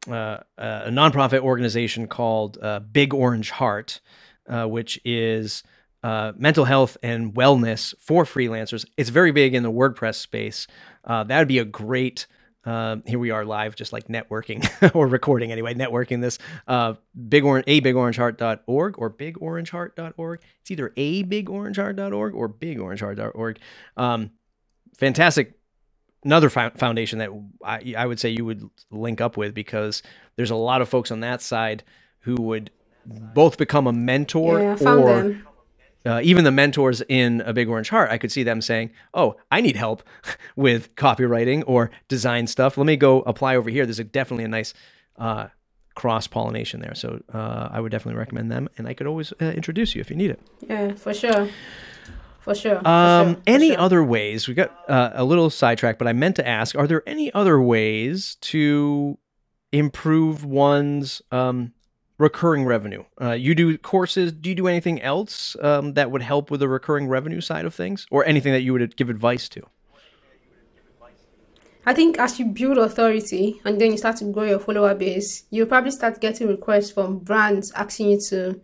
[0.07, 3.99] a, a nonprofit organization called uh, Big Orange Heart,
[4.47, 5.63] uh, which is
[6.03, 8.85] uh, mental health and wellness for freelancers.
[8.97, 10.67] It's very big in the WordPress space.
[11.03, 12.27] Uh, that would be a great.
[12.65, 14.63] Uh, here we are live, just like networking
[14.95, 16.37] or recording anyway, networking this.
[16.67, 16.93] Uh,
[17.27, 20.41] big orange, a bigorangeheart.org or bigorangeheart.org.
[20.61, 23.59] It's either a bigorangeheart.org or bigorangeheart.org.
[23.97, 24.31] Um,
[24.97, 25.55] fantastic.
[26.25, 27.29] Another foundation that
[27.63, 30.03] I, I would say you would link up with because
[30.35, 31.83] there's a lot of folks on that side
[32.19, 32.71] who would
[33.05, 35.47] both become a mentor Yeah, or them.
[36.05, 39.35] Uh, even the mentors in a big orange heart i could see them saying oh
[39.51, 40.03] i need help
[40.55, 44.47] with copywriting or design stuff let me go apply over here there's a, definitely a
[44.49, 44.73] nice
[45.17, 45.47] uh,
[45.95, 49.45] cross pollination there so uh, i would definitely recommend them and i could always uh,
[49.45, 51.49] introduce you if you need it Yeah, for sure.
[52.39, 52.79] For sure.
[52.79, 53.79] for um, sure, any sure.
[53.79, 57.03] other ways we got uh, a little sidetracked but i meant to ask are there
[57.05, 59.17] any other ways to
[59.71, 61.73] improve one's um,
[62.19, 66.51] recurring revenue uh, you do courses do you do anything else um, that would help
[66.51, 69.63] with the recurring revenue side of things or anything that you would give advice to
[71.85, 75.45] I think as you build authority and then you start to grow your follower base,
[75.49, 78.61] you'll probably start getting requests from brands asking you to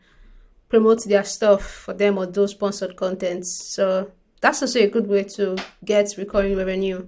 [0.70, 3.52] promote their stuff for them or those sponsored contents.
[3.52, 7.08] So that's also a good way to get recurring revenue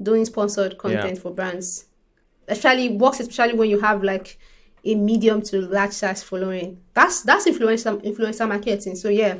[0.00, 1.86] doing sponsored content for brands.
[2.46, 4.38] Especially works especially when you have like
[4.90, 6.80] a medium to large size following.
[6.94, 8.96] That's that's influencer influencer marketing.
[8.96, 9.36] So yeah.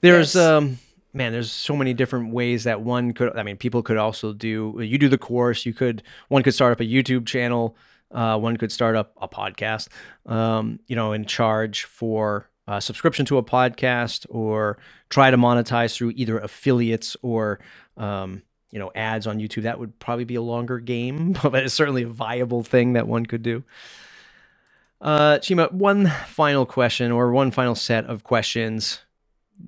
[0.00, 0.36] There's Yes.
[0.36, 0.78] um
[1.12, 4.76] man, there's so many different ways that one could I mean people could also do
[4.80, 7.76] you do the course, you could one could start up a YouTube channel,
[8.12, 9.88] uh, one could start up a podcast,
[10.26, 15.94] um, you know, and charge for a subscription to a podcast or try to monetize
[15.94, 17.58] through either affiliates or
[17.96, 19.62] um, you know, ads on YouTube.
[19.64, 23.26] That would probably be a longer game, but it's certainly a viable thing that one
[23.26, 23.64] could do.
[25.00, 29.00] Uh, Chima, one final question or one final set of questions.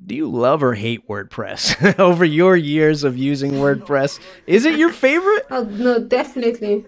[0.07, 4.21] Do you love or hate WordPress over your years of using WordPress?
[4.47, 5.47] Is it your favorite?
[5.51, 6.85] Oh no, definitely.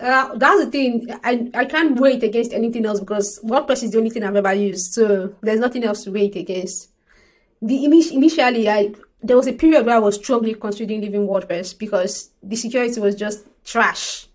[0.00, 1.08] Uh, that's the thing.
[1.24, 4.52] I I can't wait against anything else because WordPress is the only thing I've ever
[4.54, 4.92] used.
[4.92, 6.90] So there's nothing else to wait against.
[7.62, 8.92] The init- initially, I
[9.22, 13.14] there was a period where I was strongly considering leaving WordPress because the security was
[13.14, 14.28] just trash.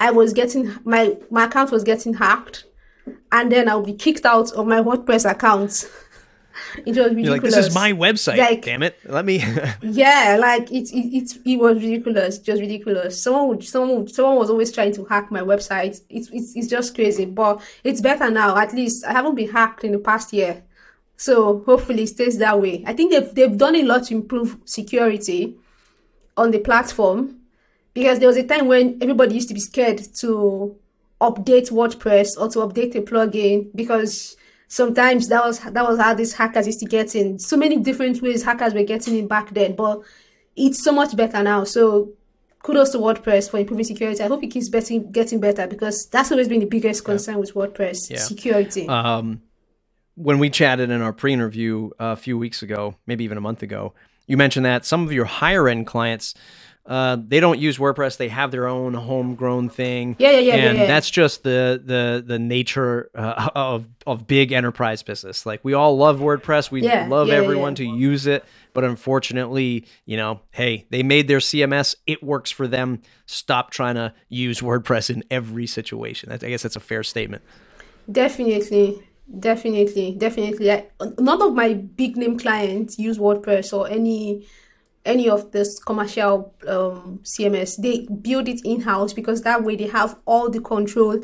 [0.00, 2.64] I was getting my my account was getting hacked,
[3.32, 5.90] and then I'll be kicked out of my WordPress account.
[6.78, 7.24] it was ridiculous.
[7.24, 8.38] You're like, this is my website.
[8.38, 8.98] Like- damn it.
[9.04, 9.44] Let me.
[9.82, 13.20] Yeah, like it, it, it, it was ridiculous, just ridiculous.
[13.20, 16.00] Someone would, someone, would, someone was always trying to hack my website.
[16.08, 18.56] It's, it's, it's just crazy, but it's better now.
[18.56, 20.62] At least I haven't been hacked in the past year,
[21.16, 22.84] so hopefully it stays that way.
[22.86, 25.56] I think they've, they've done a lot to improve security
[26.36, 27.37] on the platform
[27.98, 30.76] because there was a time when everybody used to be scared to
[31.20, 34.36] update WordPress or to update a plugin because
[34.68, 37.40] sometimes that was that was how these hackers used to get in.
[37.40, 40.00] So many different ways hackers were getting in back then, but
[40.54, 41.64] it's so much better now.
[41.64, 42.12] So
[42.62, 44.22] kudos to WordPress for improving security.
[44.22, 47.52] I hope it keeps getting getting better because that's always been the biggest concern with
[47.54, 48.18] WordPress Yeah.
[48.18, 48.86] security.
[48.88, 49.42] um,
[50.14, 53.92] when we chatted in our pre-interview a few weeks ago, maybe even a month ago,
[54.28, 56.34] you mentioned that some of your higher end clients,
[56.88, 60.16] uh, they don't use WordPress; they have their own homegrown thing.
[60.18, 60.86] Yeah, yeah, yeah, yeah, and yeah.
[60.86, 65.44] that's just the the the nature uh, of of big enterprise business.
[65.44, 67.76] Like we all love WordPress, we Yeah, love yeah, yeah, everyone yeah.
[67.76, 72.66] to use it, but unfortunately, you know, hey, they made their CMS; it works for
[72.66, 73.02] them.
[73.26, 76.32] Stop trying to use WordPress in every situation.
[76.32, 77.42] I I guess that's a fair statement.
[78.10, 79.02] Definitely,
[79.38, 80.72] definitely, definitely.
[80.72, 80.86] I,
[81.18, 84.46] none of my big name clients use WordPress or any
[85.08, 87.76] any of this commercial um, CMS.
[87.80, 91.20] They build it in house because that way they have all the control.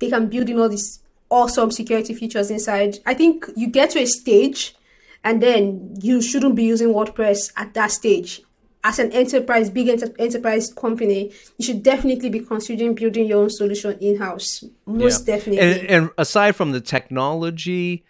[0.00, 2.98] They can build in all these awesome security features inside.
[3.06, 4.74] I think you get to a stage,
[5.22, 8.42] and then you shouldn't be using WordPress at that stage.
[8.82, 13.50] As an enterprise, big enter- enterprise company, you should definitely be considering building your own
[13.50, 14.64] solution in house.
[14.86, 15.36] Most Yeah.
[15.36, 15.80] definitely.
[15.80, 18.04] And, and aside from the technology,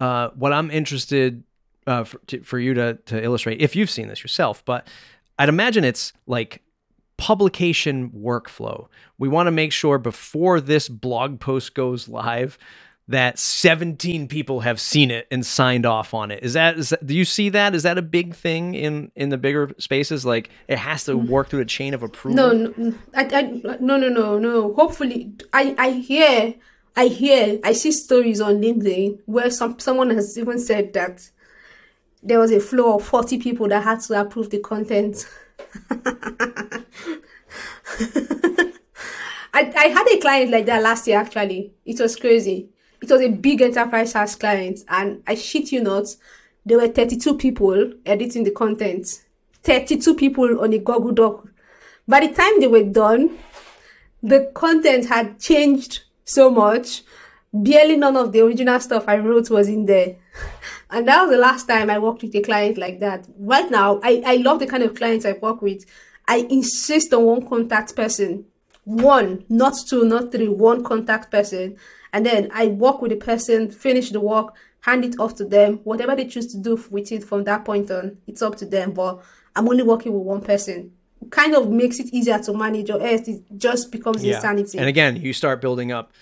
[0.00, 1.44] uh, what I'm interested
[1.86, 4.86] uh, for, to, for you to to illustrate, if you've seen this yourself, but
[5.38, 6.62] I'd imagine it's like
[7.16, 8.88] publication workflow.
[9.18, 12.58] We want to make sure before this blog post goes live
[13.06, 16.42] that 17 people have seen it and signed off on it.
[16.42, 17.74] Is that, is that do you see that?
[17.74, 20.24] Is that a big thing in in the bigger spaces?
[20.24, 22.36] Like it has to work through a chain of approval.
[22.36, 23.42] No, no, I, I,
[23.80, 24.72] no, no, no, no.
[24.74, 26.54] Hopefully, I, I hear,
[26.96, 31.30] I hear, I see stories on LinkedIn where some someone has even said that
[32.24, 35.28] there was a flow of forty people that had to approve the content.
[39.54, 41.18] I, I had a client like that last year.
[41.18, 42.70] Actually, it was crazy.
[43.00, 46.06] It was a big enterprise SaaS client, and I shit you not,
[46.64, 49.22] there were 32 people editing the content.
[49.62, 51.46] 32 people on a Google Doc.
[52.08, 53.38] By the time they were done,
[54.22, 57.02] the content had changed so much.
[57.52, 60.16] Barely none of the original stuff I wrote was in there.
[60.94, 63.26] And that was the last time I worked with a client like that.
[63.36, 65.84] Right now, I, I love the kind of clients I work with.
[66.28, 68.44] I insist on one contact person.
[68.84, 71.76] One, not two, not three, one contact person.
[72.12, 75.80] And then I work with the person, finish the work, hand it off to them.
[75.82, 78.92] Whatever they choose to do with it from that point on, it's up to them.
[78.92, 79.20] But
[79.56, 80.92] I'm only working with one person.
[81.30, 84.36] Kind of makes it easier to manage, or else it just becomes yeah.
[84.36, 84.78] insanity.
[84.78, 86.12] And again, you start building up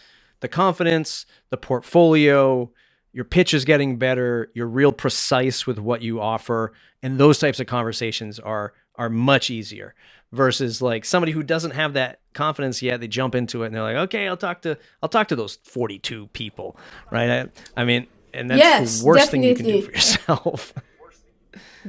[0.40, 2.70] the confidence, the portfolio,
[3.12, 7.60] your pitch is getting better, you're real precise with what you offer, and those types
[7.60, 9.94] of conversations are are much easier
[10.32, 13.82] versus like somebody who doesn't have that confidence yet they jump into it and they're
[13.82, 16.76] like okay i'll talk to i'll talk to those 42 people
[17.10, 17.30] right?
[17.30, 17.48] I,
[17.80, 19.54] I mean and that's yes, the worst definitely.
[19.54, 20.74] thing you can do for yourself.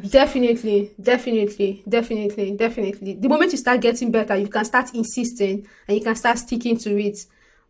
[0.10, 3.14] Definitely definitely definitely definitely.
[3.14, 6.78] The moment you start getting better you can start insisting and you can start sticking
[6.80, 7.26] to it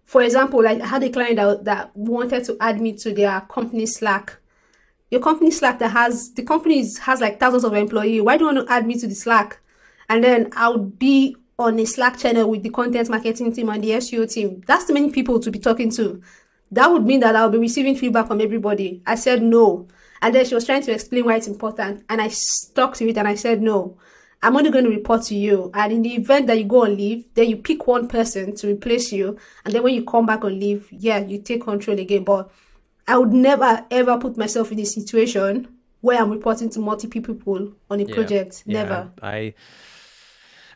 [0.05, 3.41] for example like i had a client that, that wanted to add me to their
[3.41, 4.37] company slack.
[5.09, 8.53] Your company slack that has the company has like thousands of employees why do you
[8.53, 9.59] want to add me to the slack?
[10.09, 13.91] And then i'll be on a slack channel with the content marketing team and the
[13.91, 14.63] seo team.
[14.65, 16.21] That's too many people to be talking to.
[16.71, 19.01] That would mean that i'll be receiving feedback from everybody.
[19.05, 19.87] I said no.
[20.21, 23.17] And then she was trying to explain why it's important and i stuck to it
[23.17, 23.97] and i said no
[24.43, 26.95] i'm only going to report to you and in the event that you go on
[26.95, 30.43] leave then you pick one person to replace you and then when you come back
[30.43, 32.51] on leave yeah you take control again but
[33.07, 35.67] I would never ever put myself in a situation
[36.01, 38.63] where I'm reporting to multiple people on a yeah, project.
[38.65, 39.11] Yeah, never.
[39.21, 39.53] I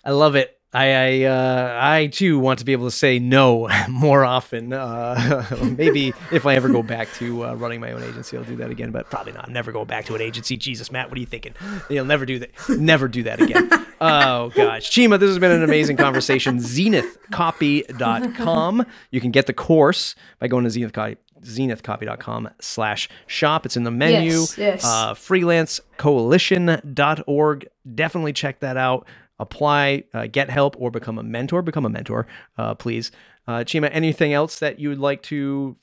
[0.04, 0.57] I love it.
[0.74, 4.74] I I, uh, I too want to be able to say no more often.
[4.74, 5.46] Uh,
[5.78, 8.70] maybe if I ever go back to uh, running my own agency, I'll do that
[8.70, 8.92] again.
[8.92, 9.48] But probably not.
[9.48, 10.58] I'm never going back to an agency.
[10.58, 11.56] Jesus, Matt, what are you thinking?
[11.90, 12.52] You'll never do that.
[12.70, 13.70] Never do that again.
[14.02, 16.58] oh gosh, Chima, this has been an amazing conversation.
[16.58, 18.86] Zenithcopy.com.
[19.12, 23.66] You can get the course by going to Zenith Copy zenithcopy.com slash shop.
[23.66, 24.32] It's in the menu.
[24.32, 24.84] Yes, yes.
[24.84, 27.68] Uh, freelancecoalition.org.
[27.96, 29.08] Definitely check that out.
[29.40, 31.62] Apply, uh, get help, or become a mentor.
[31.62, 32.26] Become a mentor,
[32.58, 33.12] uh, please.
[33.48, 35.78] Uh, Chima, anything else that you would like to,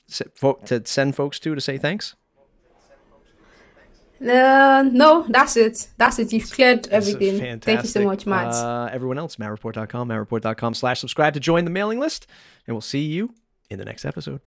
[0.65, 2.15] to send folks to to say thanks?
[4.21, 5.87] Uh, no, that's it.
[5.97, 6.31] That's it.
[6.31, 7.59] You've cleared everything.
[7.59, 8.53] Thank you so much, Matt.
[8.53, 12.27] Uh, everyone else, mattreport.com, mattreport.com slash subscribe to join the mailing list.
[12.65, 13.33] And we'll see you
[13.69, 14.41] in the next episode.